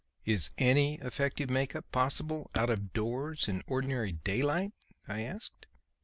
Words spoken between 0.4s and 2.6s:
any effective make up possible